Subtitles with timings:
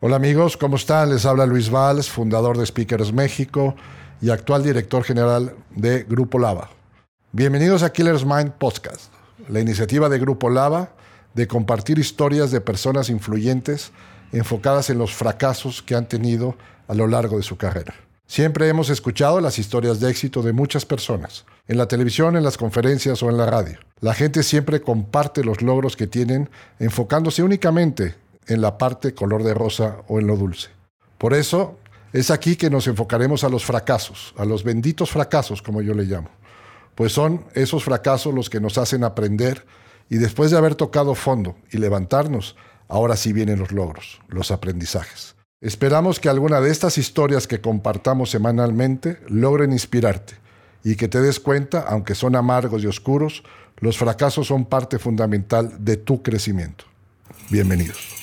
[0.00, 1.10] Hola amigos, ¿cómo están?
[1.10, 3.74] Les habla Luis Valls, fundador de Speakers México
[4.20, 6.70] y actual director general de Grupo Lava.
[7.32, 9.12] Bienvenidos a Killer's Mind Podcast,
[9.48, 10.92] la iniciativa de Grupo Lava
[11.34, 13.90] de compartir historias de personas influyentes
[14.30, 16.54] enfocadas en los fracasos que han tenido
[16.86, 17.92] a lo largo de su carrera.
[18.24, 22.56] Siempre hemos escuchado las historias de éxito de muchas personas, en la televisión, en las
[22.56, 23.80] conferencias o en la radio.
[23.98, 28.14] La gente siempre comparte los logros que tienen enfocándose únicamente
[28.48, 30.68] en la parte color de rosa o en lo dulce.
[31.18, 31.78] Por eso
[32.12, 36.04] es aquí que nos enfocaremos a los fracasos, a los benditos fracasos, como yo le
[36.04, 36.30] llamo,
[36.94, 39.66] pues son esos fracasos los que nos hacen aprender
[40.08, 42.56] y después de haber tocado fondo y levantarnos,
[42.88, 45.36] ahora sí vienen los logros, los aprendizajes.
[45.60, 50.34] Esperamos que alguna de estas historias que compartamos semanalmente logren inspirarte
[50.84, 53.42] y que te des cuenta, aunque son amargos y oscuros,
[53.78, 56.84] los fracasos son parte fundamental de tu crecimiento.
[57.50, 58.17] Bienvenidos.